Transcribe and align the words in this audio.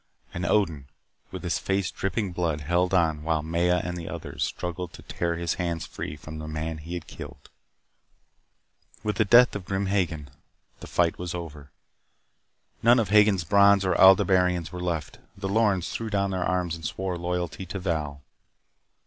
And 0.33 0.47
Odin, 0.47 0.87
with 1.29 1.43
his 1.43 1.59
face 1.59 1.91
dripping 1.91 2.31
blood, 2.31 2.61
held 2.61 2.91
on 2.91 3.21
while 3.21 3.43
Maya 3.43 3.81
and 3.83 3.95
the 3.95 4.09
others 4.09 4.43
struggled 4.43 4.93
to 4.93 5.03
tear 5.03 5.35
his 5.35 5.53
hands 5.61 5.85
free 5.85 6.15
from 6.15 6.39
the 6.39 6.47
man 6.47 6.79
he 6.79 6.95
had 6.95 7.05
killed. 7.05 7.51
With 9.03 9.17
the 9.17 9.25
death 9.25 9.55
of 9.55 9.65
Grim 9.65 9.85
Hagen 9.85 10.31
the 10.79 10.87
fight 10.87 11.19
was 11.19 11.35
over. 11.35 11.69
None 12.81 12.97
of 12.97 13.09
Hagen's 13.09 13.43
Brons 13.43 13.85
or 13.85 13.93
Aldebaranians 13.93 14.71
were 14.71 14.81
left. 14.81 15.19
The 15.37 15.47
Lorens 15.47 15.89
threw 15.89 16.09
down 16.09 16.31
their 16.31 16.41
arms 16.43 16.73
and 16.73 16.83
swore 16.83 17.15
loyalty 17.15 17.67
to 17.67 17.77
Val. 17.77 18.23